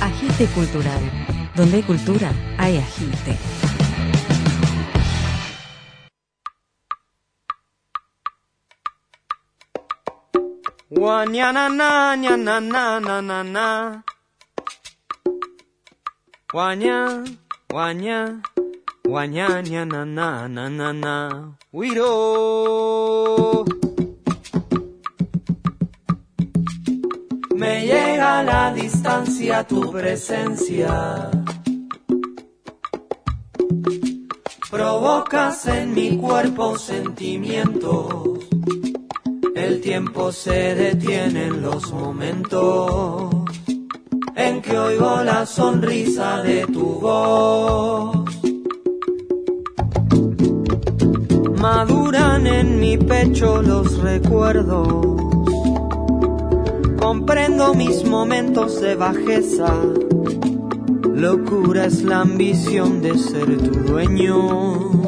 Agite 0.00 0.46
Cultural. 0.54 1.47
Donde 1.58 1.78
hay 1.78 1.82
cultura, 1.82 2.30
hay 2.56 2.76
agite. 2.78 3.36
Guanyana 10.88 11.68
na 11.68 12.14
na 12.14 12.36
na 12.36 12.60
na 12.60 13.00
na 13.00 13.20
na 13.20 13.42
na. 13.42 13.94
Me 27.56 27.84
llega 27.84 28.38
a 28.38 28.42
la 28.44 28.72
distancia 28.72 29.64
tu 29.66 29.90
presencia. 29.90 31.47
Provocas 34.78 35.66
en 35.66 35.92
mi 35.92 36.16
cuerpo 36.16 36.78
sentimientos. 36.78 38.14
El 39.56 39.80
tiempo 39.80 40.30
se 40.30 40.76
detiene 40.76 41.46
en 41.46 41.62
los 41.62 41.92
momentos 41.92 43.28
en 44.36 44.62
que 44.62 44.78
oigo 44.78 45.24
la 45.24 45.46
sonrisa 45.46 46.42
de 46.42 46.64
tu 46.66 47.00
voz. 47.00 48.24
Maduran 51.60 52.46
en 52.46 52.78
mi 52.78 52.96
pecho 52.98 53.60
los 53.60 53.98
recuerdos 53.98 55.20
comprendo 57.00 57.74
mis 57.74 58.04
momentos 58.04 58.80
de 58.80 58.94
bajeza. 58.94 59.74
Locura 61.18 61.86
es 61.86 62.04
la 62.04 62.20
ambición 62.20 63.02
de 63.02 63.18
ser 63.18 63.58
tu 63.58 63.72
dueño. 63.72 65.02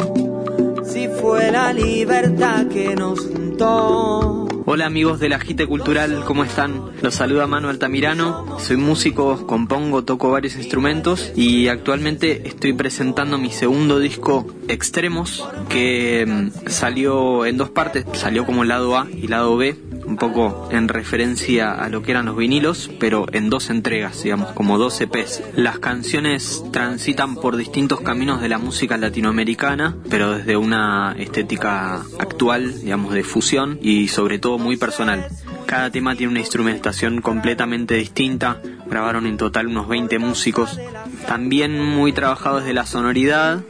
Si 0.84 1.06
fue 1.06 1.52
la 1.52 1.72
libertad 1.72 2.66
que 2.66 2.96
nos 2.96 3.20
juntó. 3.20 4.48
Hola 4.66 4.86
amigos 4.86 5.20
de 5.20 5.28
la 5.28 5.36
Agite 5.36 5.68
Cultural, 5.68 6.24
¿cómo 6.26 6.42
están? 6.42 6.82
Los 7.00 7.14
saluda 7.14 7.46
Manuel 7.46 7.74
Altamirano, 7.74 8.58
soy 8.58 8.76
músico, 8.76 9.46
compongo, 9.46 10.02
toco 10.02 10.32
varios 10.32 10.56
instrumentos 10.56 11.32
y 11.36 11.68
actualmente 11.68 12.48
estoy 12.48 12.72
presentando 12.72 13.38
mi 13.38 13.50
segundo 13.50 14.00
disco 14.00 14.46
Extremos 14.66 15.48
que 15.68 16.26
mm, 16.26 16.68
salió 16.68 17.46
en 17.46 17.56
dos 17.56 17.70
partes, 17.70 18.04
salió 18.14 18.44
como 18.44 18.64
lado 18.64 18.96
A 18.96 19.06
y 19.10 19.28
lado 19.28 19.56
B 19.56 19.76
poco 20.20 20.68
en 20.70 20.86
referencia 20.86 21.72
a 21.72 21.88
lo 21.88 22.02
que 22.02 22.12
eran 22.12 22.26
los 22.26 22.36
vinilos, 22.36 22.90
pero 23.00 23.26
en 23.32 23.50
dos 23.50 23.70
entregas, 23.70 24.22
digamos, 24.22 24.52
como 24.52 24.78
dos 24.78 25.00
EPs. 25.00 25.42
Las 25.56 25.80
canciones 25.80 26.62
transitan 26.70 27.34
por 27.34 27.56
distintos 27.56 28.02
caminos 28.02 28.40
de 28.40 28.50
la 28.50 28.58
música 28.58 28.98
latinoamericana, 28.98 29.96
pero 30.08 30.36
desde 30.36 30.56
una 30.56 31.16
estética 31.18 32.02
actual, 32.18 32.82
digamos, 32.82 33.14
de 33.14 33.24
fusión 33.24 33.78
y 33.82 34.08
sobre 34.08 34.38
todo 34.38 34.58
muy 34.58 34.76
personal. 34.76 35.26
Cada 35.66 35.90
tema 35.90 36.14
tiene 36.14 36.32
una 36.32 36.40
instrumentación 36.40 37.22
completamente 37.22 37.94
distinta, 37.94 38.60
grabaron 38.86 39.26
en 39.26 39.38
total 39.38 39.68
unos 39.68 39.88
20 39.88 40.18
músicos, 40.18 40.78
también 41.26 41.80
muy 41.82 42.12
trabajado 42.12 42.58
desde 42.58 42.74
la 42.74 42.84
sonoridad 42.84 43.62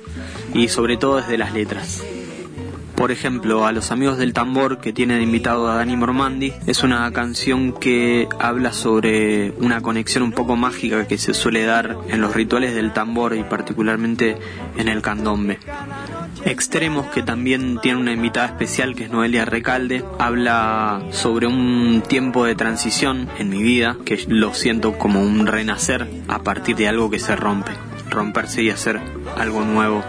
y 0.53 0.69
sobre 0.69 0.97
todo 0.97 1.19
desde 1.19 1.39
las 1.39 1.55
letras 1.55 2.03
por 3.01 3.13
ejemplo, 3.13 3.65
a 3.65 3.73
los 3.73 3.93
amigos 3.93 4.19
del 4.19 4.35
tambor 4.35 4.79
que 4.79 4.93
tienen 4.93 5.23
invitado 5.23 5.71
a 5.71 5.77
Dani 5.77 5.97
Mormandi, 5.97 6.53
es 6.67 6.83
una 6.83 7.11
canción 7.13 7.73
que 7.73 8.29
habla 8.39 8.75
sobre 8.75 9.53
una 9.53 9.81
conexión 9.81 10.23
un 10.23 10.33
poco 10.33 10.55
mágica 10.55 11.09
que 11.09 11.17
se 11.17 11.33
suele 11.33 11.65
dar 11.65 11.97
en 12.09 12.21
los 12.21 12.35
rituales 12.35 12.75
del 12.75 12.93
tambor 12.93 13.35
y 13.35 13.43
particularmente 13.43 14.37
en 14.77 14.89
el 14.89 15.01
candombe. 15.01 15.59
Extremos, 16.45 17.07
que 17.07 17.23
también 17.23 17.79
tiene 17.81 17.99
una 17.99 18.13
invitada 18.13 18.49
especial 18.49 18.95
que 18.95 19.05
es 19.05 19.11
Noelia 19.11 19.47
Recalde, 19.47 20.05
habla 20.19 21.03
sobre 21.11 21.47
un 21.47 22.03
tiempo 22.07 22.45
de 22.45 22.55
transición 22.55 23.31
en 23.39 23.49
mi 23.49 23.63
vida, 23.63 23.97
que 24.05 24.23
lo 24.29 24.53
siento 24.53 24.99
como 24.99 25.23
un 25.23 25.47
renacer 25.47 26.07
a 26.29 26.43
partir 26.43 26.77
de 26.77 26.89
algo 26.89 27.09
que 27.09 27.19
se 27.19 27.35
rompe, 27.35 27.73
romperse 28.11 28.63
y 28.63 28.69
hacer 28.69 29.01
algo 29.39 29.65
nuevo 29.65 30.05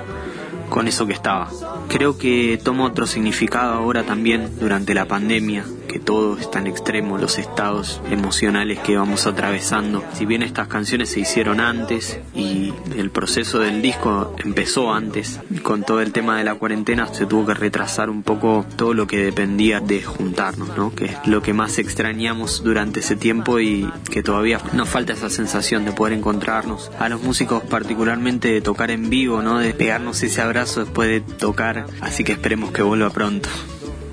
con 0.72 0.88
eso 0.88 1.06
que 1.06 1.14
estaba. 1.14 1.50
Creo 1.90 2.18
que 2.18 2.60
toma 2.64 2.86
otro 2.86 3.06
significado 3.06 3.74
ahora 3.74 4.04
también 4.04 4.58
durante 4.58 4.94
la 4.94 5.06
pandemia, 5.06 5.66
que 5.92 6.00
todo 6.00 6.38
es 6.38 6.50
tan 6.50 6.68
extremo, 6.68 7.18
los 7.18 7.38
estados 7.38 8.02
emocionales 8.10 8.80
que 8.80 8.96
vamos 8.96 9.28
atravesando. 9.28 10.04
Si 10.14 10.26
bien 10.26 10.42
estas 10.42 10.70
canciones 10.70 11.10
se 11.10 11.20
hicieron 11.20 11.60
antes 11.60 12.18
y 12.34 12.74
el 12.96 13.10
proceso 13.10 13.60
del 13.60 13.82
disco 13.82 14.34
empezó 14.38 14.94
antes, 14.94 15.40
con 15.64 15.84
todo 15.84 16.02
el 16.02 16.14
tema 16.14 16.38
de 16.38 16.46
la 16.46 16.56
cuarentena 16.56 17.08
se 17.14 17.26
tuvo 17.26 17.48
que 17.48 17.56
retrasar 17.56 18.10
un 18.10 18.24
poco 18.24 18.66
todo 18.78 18.94
lo 18.94 19.06
que 19.06 19.18
dependía 19.18 19.82
de 19.82 20.02
juntarnos, 20.02 20.78
¿no? 20.78 20.96
que 20.96 21.06
es 21.06 21.18
lo 21.26 21.42
que 21.42 21.54
más 21.54 21.78
extrañamos 21.78 22.64
durante 22.64 23.02
ese 23.02 23.18
tiempo 23.18 23.60
y 23.60 23.92
que 24.10 24.24
todavía 24.24 24.62
nos 24.72 24.88
falta 24.88 25.12
esa 25.12 25.30
sensación 25.30 25.84
de 25.84 25.92
poder 25.92 26.14
encontrarnos. 26.14 26.90
A 27.00 27.10
los 27.10 27.22
músicos 27.22 27.64
particularmente 27.64 28.52
de 28.52 28.62
tocar 28.62 28.92
en 28.92 29.10
vivo, 29.10 29.42
¿no? 29.42 29.60
de 29.60 29.74
pegarnos 29.74 30.24
ese 30.24 30.42
abrazo 30.42 30.86
después 30.86 31.10
de 31.10 31.20
tocar, 31.20 31.88
así 32.00 32.24
que 32.24 32.32
esperemos 32.32 32.72
que 32.72 32.82
vuelva 32.82 33.10
pronto. 33.10 33.50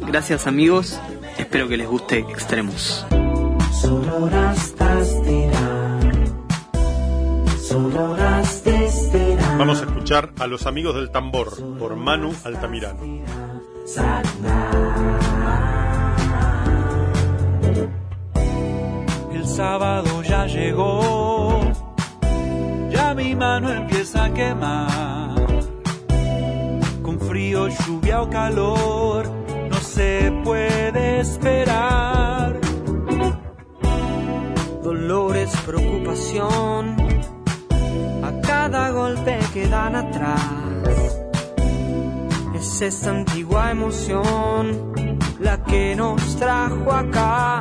Gracias 0.09 0.47
amigos 0.47 0.99
Espero 1.39 1.69
que 1.69 1.77
les 1.77 1.89
guste 1.89 2.19
Extremos. 2.19 3.07
Vamos 9.57 9.81
a 9.81 9.85
escuchar 9.85 10.33
a 10.39 10.47
los 10.47 10.67
amigos 10.67 10.97
del 10.97 11.11
tambor 11.11 11.79
por 11.79 11.97
Manu 11.97 12.35
Altamirano. 12.45 13.01
El 19.33 19.47
sábado 19.47 20.23
ya 20.23 20.47
llegó, 20.47 21.61
ya 22.91 23.15
mi 23.15 23.35
mano 23.37 23.73
empieza 23.73 24.25
a 24.25 24.35
quemar. 24.35 25.39
Con 27.03 27.21
frío, 27.21 27.69
lluvia 27.69 28.23
o 28.23 28.29
calor 28.29 29.48
se 29.99 30.33
puede 30.45 31.21
esperar. 31.21 32.61
Dolores, 34.81 35.51
preocupación, 35.67 36.97
a 38.23 38.31
cada 38.47 38.91
golpe 38.91 39.41
que 39.53 39.67
dan 39.67 39.97
atrás. 39.97 41.19
Es 42.55 42.81
esa 42.81 43.11
antigua 43.11 43.73
emoción 43.73 44.93
la 45.41 45.65
que 45.65 45.97
nos 45.97 46.37
trajo 46.37 46.93
acá. 46.93 47.61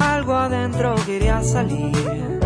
Algo 0.00 0.34
adentro 0.34 0.94
quería 1.06 1.42
salir. 1.42 2.40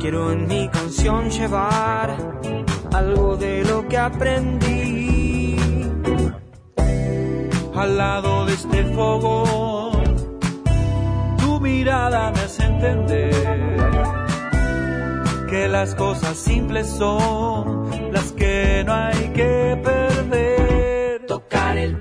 Quiero 0.00 0.32
en 0.32 0.46
mi 0.46 0.68
canción 0.68 1.30
llevar 1.30 2.16
algo 2.92 3.36
de 3.36 3.64
lo 3.64 3.86
que 3.88 3.98
aprendí. 3.98 5.56
Al 7.74 7.96
lado 7.96 8.46
de 8.46 8.54
este 8.54 8.84
fogón, 8.94 10.16
tu 11.38 11.60
mirada 11.60 12.32
me 12.32 12.40
hace 12.40 12.64
entender 12.64 13.88
que 15.48 15.68
las 15.68 15.94
cosas 15.94 16.36
simples 16.36 16.88
son 16.88 18.12
las 18.12 18.32
que 18.32 18.82
no 18.84 18.92
hay 18.92 19.32
que 19.34 19.80
perder. 19.82 21.26
Tocar 21.26 21.78
el 21.78 21.98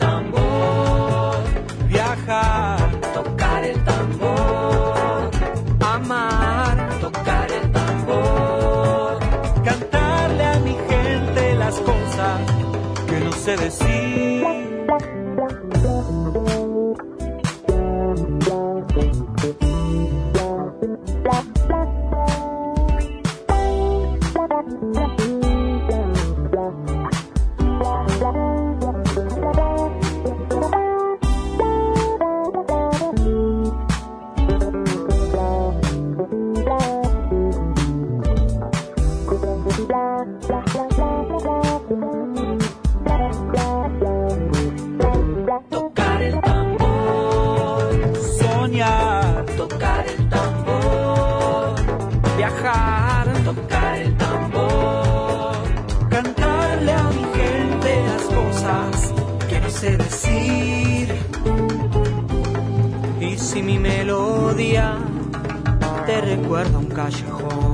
recuerda 66.22 66.78
un 66.78 66.88
callejón. 66.88 67.74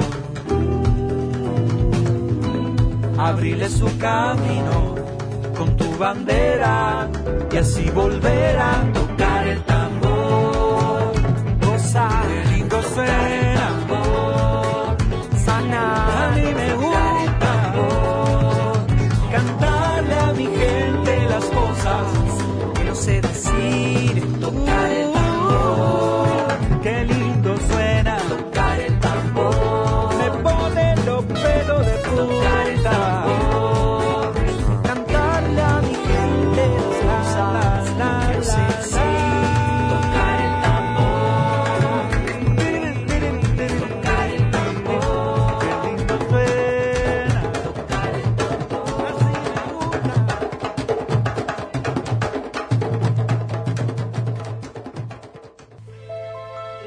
Abrile 3.18 3.70
su 3.70 3.88
camino 3.98 4.96
con 5.58 5.76
tu 5.78 5.98
bandera 5.98 7.10
y 7.52 7.58
así 7.58 7.90
volver 7.90 8.58
a 8.58 8.92
tocar 8.94 9.48
el 9.48 9.64
tambor. 9.64 11.14
Gozar, 11.66 12.26
qué 12.28 12.50
lindo 12.56 12.82
suena. 12.94 13.70
Sana, 15.46 16.28
a 16.28 16.32
mí 16.36 16.48
me 16.60 16.74
gusta 16.76 17.52
cantarle 19.32 20.16
a 20.16 20.34
mi 20.34 20.46
gente 20.46 21.14
decir 23.22 24.40
tocar 24.40 25.03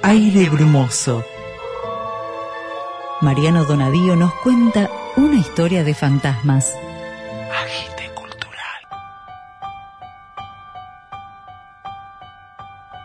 Aire 0.08 0.48
brumoso. 0.48 1.24
Mariano 3.22 3.64
Donadío 3.64 4.14
nos 4.14 4.32
cuenta 4.34 4.88
una 5.16 5.34
historia 5.34 5.82
de 5.82 5.94
fantasmas. 5.94 6.72
Agite 7.52 8.14
cultural. 8.14 8.82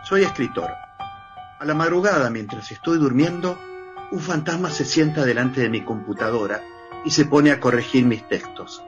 Soy 0.03 0.21
escritor. 0.21 0.69
A 1.59 1.65
la 1.65 1.73
madrugada, 1.73 2.29
mientras 2.29 2.71
estoy 2.71 2.99
durmiendo, 2.99 3.57
un 4.11 4.19
fantasma 4.19 4.69
se 4.69 4.85
sienta 4.85 5.25
delante 5.25 5.61
de 5.61 5.69
mi 5.69 5.83
computadora 5.83 6.61
y 7.03 7.09
se 7.09 7.25
pone 7.25 7.49
a 7.49 7.59
corregir 7.59 8.05
mis 8.05 8.27
textos. 8.27 8.83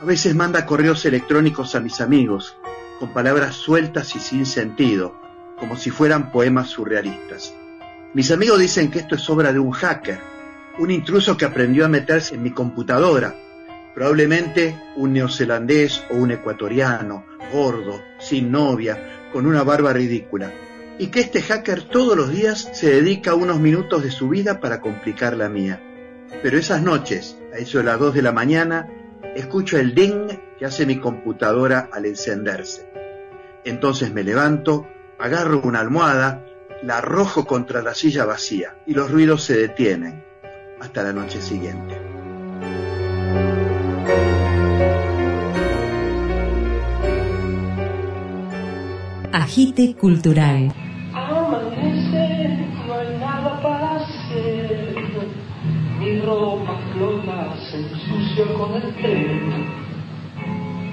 A 0.00 0.04
veces 0.04 0.34
manda 0.34 0.66
correos 0.66 1.04
electrónicos 1.04 1.76
a 1.76 1.80
mis 1.80 2.00
amigos, 2.00 2.56
con 2.98 3.10
palabras 3.10 3.54
sueltas 3.54 4.16
y 4.16 4.18
sin 4.18 4.44
sentido, 4.44 5.23
como 5.58 5.76
si 5.76 5.90
fueran 5.90 6.30
poemas 6.30 6.68
surrealistas. 6.68 7.54
Mis 8.14 8.30
amigos 8.30 8.58
dicen 8.58 8.90
que 8.90 9.00
esto 9.00 9.16
es 9.16 9.28
obra 9.28 9.52
de 9.52 9.58
un 9.58 9.72
hacker, 9.72 10.18
un 10.78 10.90
intruso 10.90 11.36
que 11.36 11.44
aprendió 11.44 11.84
a 11.84 11.88
meterse 11.88 12.34
en 12.34 12.42
mi 12.42 12.50
computadora, 12.50 13.34
probablemente 13.94 14.76
un 14.96 15.12
neozelandés 15.12 16.02
o 16.10 16.16
un 16.16 16.32
ecuatoriano, 16.32 17.24
gordo, 17.52 18.02
sin 18.18 18.50
novia, 18.50 19.28
con 19.32 19.46
una 19.46 19.62
barba 19.62 19.92
ridícula, 19.92 20.52
y 20.98 21.08
que 21.08 21.20
este 21.20 21.42
hacker 21.42 21.82
todos 21.82 22.16
los 22.16 22.30
días 22.30 22.68
se 22.72 22.90
dedica 22.90 23.34
unos 23.34 23.60
minutos 23.60 24.02
de 24.02 24.10
su 24.10 24.28
vida 24.28 24.60
para 24.60 24.80
complicar 24.80 25.36
la 25.36 25.48
mía. 25.48 25.80
Pero 26.42 26.58
esas 26.58 26.82
noches, 26.82 27.36
a 27.52 27.58
eso 27.58 27.78
de 27.78 27.84
las 27.84 27.98
2 27.98 28.14
de 28.14 28.22
la 28.22 28.32
mañana, 28.32 28.88
escucho 29.34 29.78
el 29.78 29.94
ding 29.94 30.28
que 30.58 30.66
hace 30.66 30.86
mi 30.86 30.98
computadora 30.98 31.88
al 31.92 32.06
encenderse. 32.06 32.86
Entonces 33.64 34.12
me 34.12 34.22
levanto, 34.22 34.86
agarro 35.24 35.62
una 35.64 35.80
almohada, 35.80 36.44
la 36.82 36.98
arrojo 36.98 37.46
contra 37.46 37.80
la 37.80 37.94
silla 37.94 38.26
vacía 38.26 38.76
y 38.86 38.92
los 38.92 39.10
ruidos 39.10 39.42
se 39.42 39.56
detienen 39.56 40.22
hasta 40.82 41.02
la 41.02 41.14
noche 41.14 41.40
siguiente. 41.40 41.98
Agite 49.32 49.94
cultural. 49.94 50.74
Amanece, 51.14 52.68
no 52.86 52.94
hay 52.94 53.16
nada 53.18 53.62
para 53.62 53.96
hacer. 53.96 54.94
Mi 56.00 56.20
ropa 56.20 56.78
flota 56.92 57.56
se 57.70 57.78
ensucia 57.78 58.44
con 58.58 58.74
el 58.74 58.94
tren. 58.96 59.84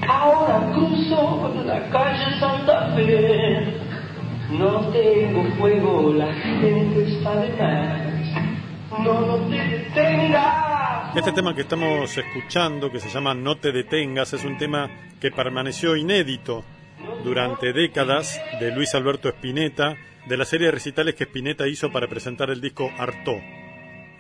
Ahora 0.08 0.72
cruzo 0.74 1.52
la 1.66 1.90
calle 1.90 2.40
Santa 2.40 2.96
Fe. 2.96 3.81
No 4.52 4.90
tengo 4.92 5.44
fuego, 5.58 6.14
la 6.14 6.34
gente 6.34 7.04
está 7.04 7.36
de 7.42 7.50
no 9.00 9.48
te 9.50 9.56
detengas. 9.56 11.16
Este 11.16 11.32
tema 11.32 11.56
que 11.56 11.62
estamos 11.62 12.18
escuchando, 12.18 12.92
que 12.92 13.00
se 13.00 13.10
llama 13.10 13.34
No 13.34 13.58
te 13.58 13.72
detengas, 13.72 14.34
es 14.34 14.44
un 14.44 14.58
tema 14.58 14.90
que 15.20 15.32
permaneció 15.32 15.96
inédito 15.96 16.64
durante 17.24 17.74
décadas 17.74 18.40
de 18.60 18.72
Luis 18.72 18.94
Alberto 18.94 19.30
Spinetta, 19.30 19.96
de 20.28 20.38
la 20.38 20.46
serie 20.46 20.68
de 20.68 20.72
recitales 20.72 21.16
que 21.16 21.24
Spinetta 21.24 21.68
hizo 21.68 21.92
para 21.92 22.08
presentar 22.08 22.50
el 22.50 22.62
disco 22.62 22.92
Artó. 22.98 23.40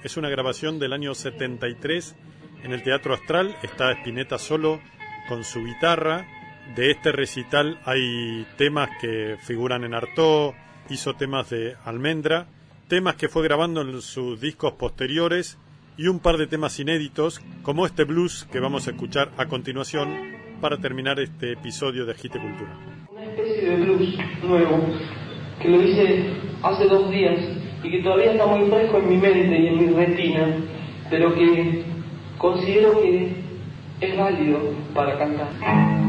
Es 0.03 0.17
una 0.17 0.29
grabación 0.29 0.79
del 0.79 0.93
año 0.93 1.13
73 1.13 2.15
en 2.63 2.73
el 2.73 2.83
Teatro 2.83 3.13
Astral, 3.13 3.55
está 3.63 3.91
Spinetta 3.91 4.37
solo 4.37 4.79
con 5.27 5.43
su 5.43 5.63
guitarra. 5.63 6.40
De 6.75 6.91
este 6.91 7.11
recital 7.11 7.79
hay 7.85 8.45
temas 8.57 8.89
que 9.01 9.37
figuran 9.41 9.83
en 9.83 9.93
Artó, 9.93 10.53
hizo 10.89 11.15
temas 11.15 11.49
de 11.49 11.75
Almendra, 11.83 12.47
temas 12.87 13.15
que 13.15 13.27
fue 13.27 13.43
grabando 13.43 13.81
en 13.81 14.01
sus 14.01 14.39
discos 14.39 14.73
posteriores 14.73 15.57
y 15.97 16.07
un 16.07 16.19
par 16.19 16.37
de 16.37 16.47
temas 16.47 16.79
inéditos, 16.79 17.41
como 17.61 17.85
este 17.85 18.05
blues 18.05 18.47
que 18.51 18.59
vamos 18.59 18.87
a 18.87 18.91
escuchar 18.91 19.31
a 19.37 19.47
continuación 19.47 20.09
para 20.61 20.77
terminar 20.77 21.19
este 21.19 21.53
episodio 21.53 22.05
de 22.05 22.13
Agite 22.13 22.39
Cultura. 22.39 22.71
Una 23.09 23.23
especie 23.25 23.69
de 23.69 23.75
blues 23.77 24.17
nuevo 24.43 24.79
que 25.61 25.69
lo 25.69 25.81
hice 25.81 26.25
hace 26.63 26.85
dos 26.85 27.11
días 27.11 27.37
y 27.83 27.91
que 27.91 28.03
todavía 28.03 28.31
está 28.31 28.45
muy 28.45 28.69
fresco 28.69 28.97
en 28.97 29.09
mi 29.09 29.17
mente 29.17 29.59
y 29.59 29.67
en 29.67 29.77
mi 29.77 29.93
retina, 29.93 30.55
pero 31.09 31.33
que 31.33 31.83
considero 32.37 33.01
que 33.01 33.35
es 33.99 34.17
válido 34.17 34.59
para 34.93 35.17
cantar. 35.17 36.00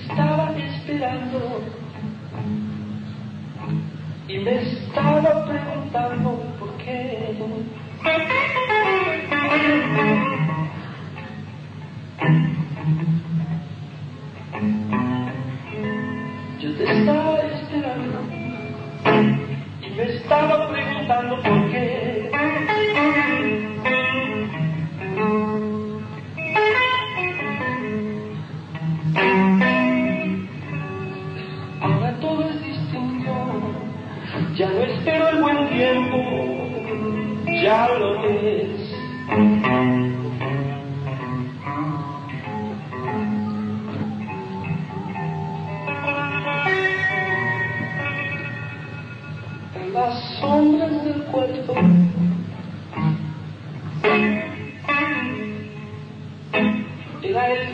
Estaba 0.00 0.52
esperando 0.56 1.62
y 4.28 4.38
me 4.38 4.54
estaba 4.62 5.41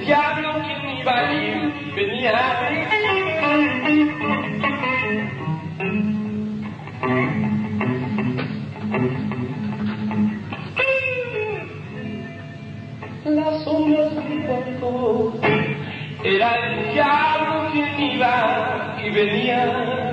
diablo 0.08 0.54
quien 0.64 1.00
iba 1.00 1.18
a 1.18 1.32
ir 1.34 1.72
y 1.86 1.90
venía. 1.94 2.32
Las 13.26 13.64
sombras 13.64 14.14
del 14.14 14.46
cuerpo 14.46 15.34
era 16.24 16.54
el 16.54 16.92
diablo 16.94 17.70
quien 17.72 18.12
iba 18.12 18.96
y 19.04 19.10
venía. 19.10 20.07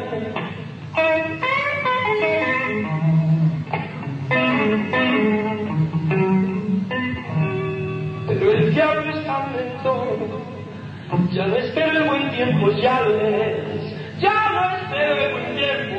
Ya 11.36 11.48
no 11.48 11.56
espero 11.58 11.92
el 11.92 12.04
buen 12.08 12.32
tiempo, 12.32 12.72
ya 12.72 13.02
lo 13.02 13.20
es. 13.20 14.22
Ya 14.22 14.50
no 14.52 14.78
espero 14.78 15.16
el 15.16 15.32
buen 15.34 15.56
tiempo, 15.58 15.96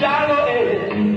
ya 0.00 0.26
lo 0.28 0.46
es. 0.46 1.10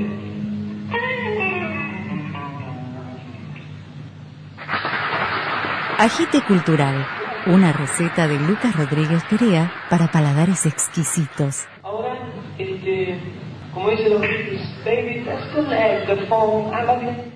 Agite 5.99 6.41
cultural. 6.47 7.06
Una 7.47 7.73
receta 7.73 8.30
de 8.30 8.39
Lucas 8.39 8.73
Rodríguez 8.78 9.21
Perea 9.30 9.69
para 9.89 10.08
paladares 10.08 10.65
exquisitos. 10.65 11.67
Ahora, 11.84 12.17
este, 12.58 13.19
como 13.73 13.89
dicen 13.89 14.12
los 14.12 14.21
Beatles, 14.21 14.62
baby, 14.86 15.26
just 15.26 15.58
a 15.58 15.62
leg, 15.63 16.08
the 16.08 16.26
phone, 16.28 16.73
I 16.73 16.86
love 16.86 17.04
you. 17.04 17.33